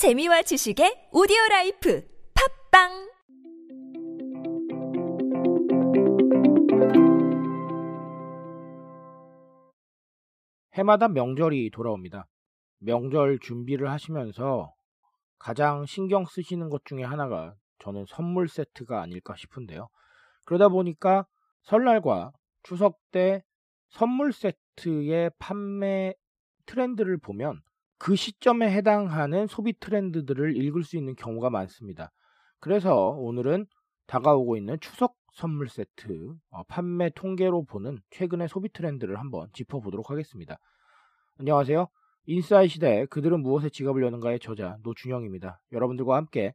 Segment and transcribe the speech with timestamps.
[0.00, 2.02] 재미와 지식의 오디오 라이프
[2.70, 2.88] 팟빵
[10.72, 12.24] 해마다 명절이 돌아옵니다.
[12.78, 14.72] 명절 준비를 하시면서
[15.38, 19.90] 가장 신경 쓰시는 것 중에 하나가 저는 선물 세트가 아닐까 싶은데요.
[20.46, 21.26] 그러다 보니까
[21.64, 22.32] 설날과
[22.62, 23.44] 추석 때
[23.90, 26.14] 선물 세트의 판매
[26.64, 27.60] 트렌드를 보면
[28.00, 32.10] 그 시점에 해당하는 소비 트렌드들을 읽을 수 있는 경우가 많습니다.
[32.58, 33.66] 그래서 오늘은
[34.06, 40.58] 다가오고 있는 추석 선물 세트 어, 판매 통계로 보는 최근의 소비 트렌드를 한번 짚어보도록 하겠습니다.
[41.38, 41.88] 안녕하세요.
[42.24, 45.60] 인사이 시대 그들은 무엇에 지갑을 여는가의 저자 노준영입니다.
[45.70, 46.54] 여러분들과 함께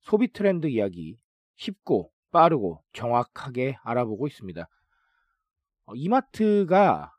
[0.00, 1.18] 소비 트렌드 이야기
[1.56, 4.66] 쉽고 빠르고 정확하게 알아보고 있습니다.
[5.84, 7.12] 어, 이마트가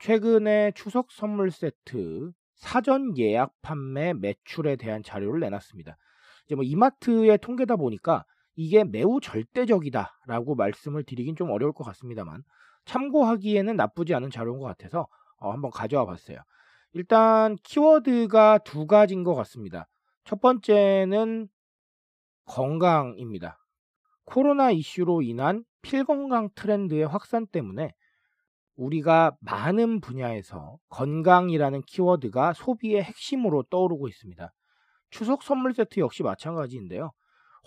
[0.00, 5.96] 최근에 추석 선물 세트 사전 예약 판매 매출에 대한 자료를 내놨습니다.
[6.46, 8.24] 이제 뭐 이마트의 통계다 보니까
[8.54, 12.42] 이게 매우 절대적이다라고 말씀을 드리긴 좀 어려울 것 같습니다만
[12.84, 16.38] 참고하기에는 나쁘지 않은 자료인 것 같아서 어, 한번 가져와 봤어요.
[16.92, 19.88] 일단 키워드가 두 가지인 것 같습니다.
[20.24, 21.48] 첫 번째는
[22.44, 23.58] 건강입니다.
[24.24, 27.94] 코로나 이슈로 인한 필건강 트렌드의 확산 때문에
[28.80, 34.52] 우리가 많은 분야에서 건강이라는 키워드가 소비의 핵심으로 떠오르고 있습니다.
[35.10, 37.12] 추석 선물 세트 역시 마찬가지인데요.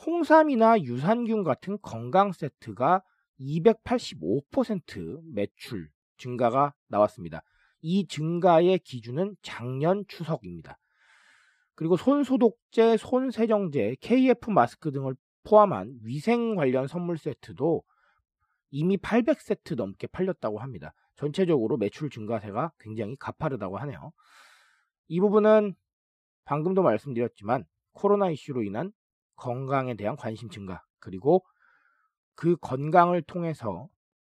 [0.05, 3.03] 홍삼이나 유산균 같은 건강 세트가
[3.39, 7.43] 285% 매출 증가가 나왔습니다.
[7.81, 10.79] 이 증가의 기준은 작년 추석입니다.
[11.75, 17.83] 그리고 손소독제, 손세정제, KF 마스크 등을 포함한 위생 관련 선물 세트도
[18.71, 20.93] 이미 800세트 넘게 팔렸다고 합니다.
[21.15, 24.11] 전체적으로 매출 증가세가 굉장히 가파르다고 하네요.
[25.07, 25.75] 이 부분은
[26.45, 28.91] 방금도 말씀드렸지만 코로나 이슈로 인한
[29.35, 31.43] 건강에 대한 관심 증가 그리고
[32.35, 33.87] 그 건강을 통해서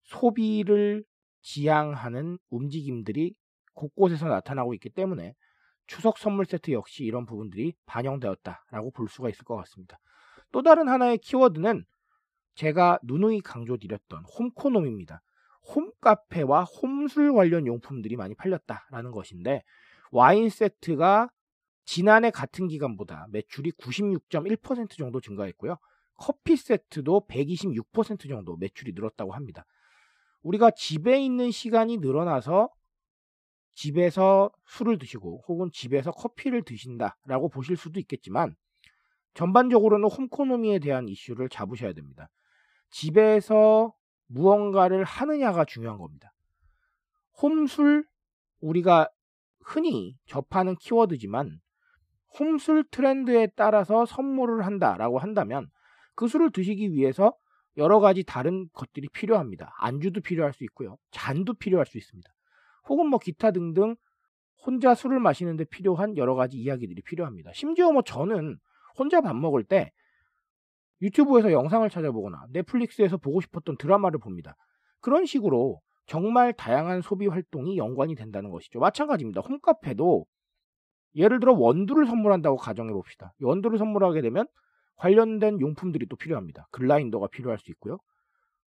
[0.04, 1.04] 소비를
[1.42, 3.36] 지향하는 움직임들이
[3.74, 5.34] 곳곳에서 나타나고 있기 때문에
[5.88, 10.00] 추석 선물 세트 역시 이런 부분들이 반영되었다라고 볼 수가 있을 것 같습니다.
[10.52, 11.86] 또 다른 하나의 키워드는
[12.56, 15.22] 제가 누누이 강조드렸던 홈코놈입니다.
[15.74, 19.64] 홈카페와 홈술 관련 용품들이 많이 팔렸다라는 것인데
[20.12, 21.30] 와인 세트가
[21.86, 25.78] 지난해 같은 기간보다 매출이 96.1% 정도 증가했고요.
[26.16, 29.66] 커피 세트도 126% 정도 매출이 늘었다고 합니다.
[30.42, 32.70] 우리가 집에 있는 시간이 늘어나서
[33.74, 38.56] 집에서 술을 드시고 혹은 집에서 커피를 드신다라고 보실 수도 있겠지만
[39.34, 42.30] 전반적으로는 홈코노미에 대한 이슈를 잡으셔야 됩니다.
[42.90, 43.94] 집에서
[44.28, 46.34] 무언가를 하느냐가 중요한 겁니다.
[47.42, 48.06] 홈술
[48.62, 49.10] 우리가
[49.62, 51.60] 흔히 접하는 키워드지만
[52.40, 55.70] 홈술 트렌드에 따라서 선물을 한다라고 한다면
[56.16, 57.34] 그 술을 드시기 위해서
[57.78, 59.74] 여러 가지 다른 것들이 필요합니다.
[59.80, 60.98] 안주도 필요할 수 있고요.
[61.12, 62.30] 잔도 필요할 수 있습니다.
[62.88, 63.96] 혹은 뭐 기타 등등
[64.66, 67.52] 혼자 술을 마시는데 필요한 여러 가지 이야기들이 필요합니다.
[67.54, 68.58] 심지어 뭐 저는
[68.98, 69.92] 혼자 밥 먹을 때
[71.02, 74.56] 유튜브에서 영상을 찾아보거나 넷플릭스에서 보고 싶었던 드라마를 봅니다.
[75.02, 78.80] 그런 식으로 정말 다양한 소비 활동이 연관이 된다는 것이죠.
[78.80, 79.42] 마찬가지입니다.
[79.42, 80.26] 홈카페도
[81.16, 83.34] 예를 들어 원두를 선물한다고 가정해 봅시다.
[83.40, 84.46] 원두를 선물하게 되면
[84.98, 86.68] 관련된 용품들이 또 필요합니다.
[86.72, 87.98] 글라인더가 필요할 수 있고요.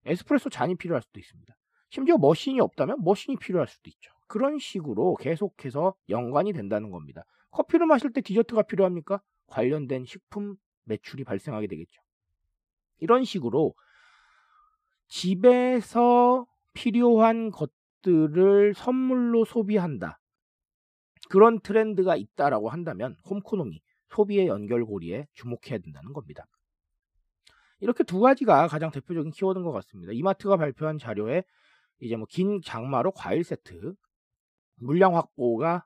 [0.04, 1.54] 에스프레소 잔이 필요할 수도 있습니다.
[1.90, 4.12] 심지어 머신이 없다면 머신이 필요할 수도 있죠.
[4.26, 7.24] 그런 식으로 계속해서 연관이 된다는 겁니다.
[7.50, 9.20] 커피를 마실 때 디저트가 필요합니까?
[9.46, 12.00] 관련된 식품 매출이 발생하게 되겠죠.
[13.00, 13.74] 이런 식으로
[15.08, 20.18] 집에서 필요한 것들을 선물로 소비한다.
[21.28, 26.46] 그런 트렌드가 있다라고 한다면 홈코노미, 소비의 연결고리에 주목해야 된다는 겁니다.
[27.80, 30.12] 이렇게 두 가지가 가장 대표적인 키워드인 것 같습니다.
[30.12, 31.44] 이마트가 발표한 자료에
[32.00, 33.94] 이제 뭐 긴 장마로 과일 세트,
[34.76, 35.84] 물량 확보가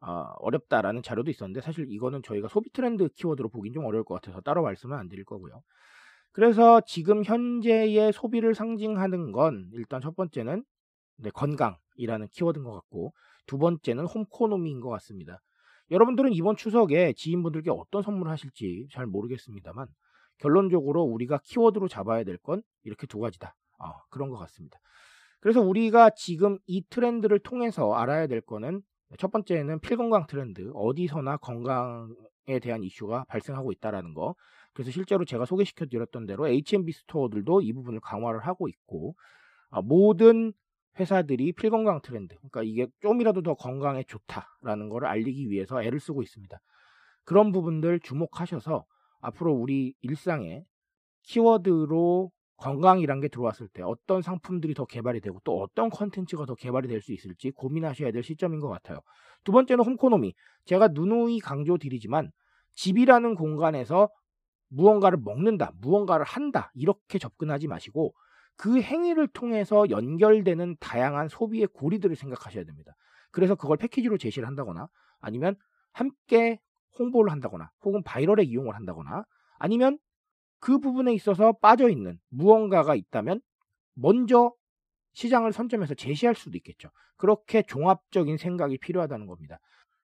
[0.00, 4.40] 어, 렵다라는 자료도 있었는데 사실 이거는 저희가 소비 트렌드 키워드로 보긴 좀 어려울 것 같아서
[4.42, 5.62] 따로 말씀은 안 드릴 거고요.
[6.34, 10.64] 그래서 지금 현재의 소비를 상징하는 건 일단 첫 번째는
[11.18, 13.14] 네, 건강이라는 키워드인 것 같고
[13.46, 15.40] 두 번째는 홈코노미인 것 같습니다.
[15.92, 19.86] 여러분들은 이번 추석에 지인분들께 어떤 선물을 하실지 잘 모르겠습니다만
[20.38, 23.54] 결론적으로 우리가 키워드로 잡아야 될 건 이렇게 두 가지다.
[23.78, 24.78] 어, 그런 것 같습니다.
[25.40, 28.82] 그래서 우리가 지금 이 트렌드를 통해서 알아야 될 거는
[29.18, 34.34] 첫 번째는 필건강 트렌드, 어디서나 건강에 대한 이슈가 발생하고 있다라는 거.
[34.74, 39.14] 그래서 실제로 제가 소개시켜 드렸던 대로 H&B 스토어들도 이 부분을 강화를 하고 있고
[39.70, 40.52] 아, 모든
[40.98, 46.56] 회사들이 필건강 트렌드, 그러니까 이게 좀이라도 더 건강에 좋다라는 것을 알리기 위해서 애를 쓰고 있습니다.
[47.24, 48.84] 그런 부분들 주목하셔서
[49.20, 50.64] 앞으로 우리 일상에
[51.24, 56.86] 키워드로 건강이란 게 들어왔을 때 어떤 상품들이 더 개발이 되고 또 어떤 컨텐츠가 더 개발이
[56.86, 58.98] 될 수 있을지 고민하셔야 될 시점인 것 같아요.
[59.42, 60.34] 두 번째는 홈코노미.
[60.66, 62.30] 제가 누누이 강조드리지만
[62.74, 64.08] 집이라는 공간에서
[64.68, 68.14] 무언가를 먹는다, 무언가를 한다 이렇게 접근하지 마시고
[68.56, 72.94] 그 행위를 통해서 연결되는 다양한 소비의 고리들을 생각하셔야 됩니다.
[73.30, 74.88] 그래서 그걸 패키지로 제시를 한다거나
[75.20, 75.56] 아니면
[75.92, 76.60] 함께
[76.98, 79.24] 홍보를 한다거나 혹은 바이럴에 이용을 한다거나
[79.58, 79.98] 아니면
[80.60, 83.40] 그 부분에 있어서 빠져 있는 무언가가 있다면
[83.94, 84.52] 먼저
[85.12, 86.90] 시장을 선점해서 제시할 수도 있겠죠.
[87.16, 89.58] 그렇게 종합적인 생각이 필요하다는 겁니다.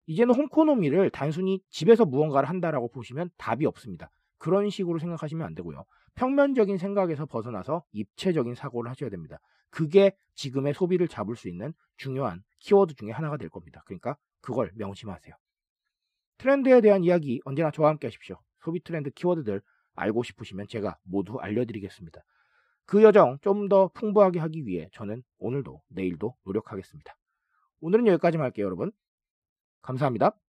[0.08, 4.10] 이제는 홈코노미를 단순히 집에서 무언가를 한다라고 보시면 답이 없습니다.
[4.38, 5.86] 그런 식으로 생각하시면 안 되고요.
[6.16, 9.40] 평면적인 생각에서 벗어나서 입체적인 사고를 하셔야 됩니다.
[9.70, 13.84] 그게 지금의 소비를 잡을 수 있는 중요한 키워드 중에 하나가 될 겁니다.
[13.86, 15.36] 그러니까 그걸 명심하세요.
[16.38, 18.40] 트렌드에 대한 이야기 언제나 저와 함께 하십시오.
[18.64, 19.62] 소비 트렌드 키워드들
[19.96, 22.22] 알고 싶으시면 제가 모두 알려드리겠습니다.
[22.86, 27.16] 그 여정 좀 더 풍부하게 하기 위해 저는 오늘도 내일도 노력하겠습니다.
[27.82, 28.92] 오늘은 여기까지만 할게요, 여러분.
[29.82, 30.47] 감사합니다.